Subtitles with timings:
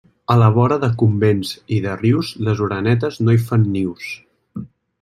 [0.35, 4.09] A la vora de convents i de rius, les orenetes no hi fan nius.